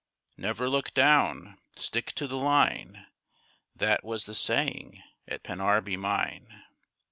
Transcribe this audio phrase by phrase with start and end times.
[0.35, 1.59] 'Never look down!
[1.75, 3.05] Stick to the line!'
[3.75, 6.63] That was the saying at Pennarby mine.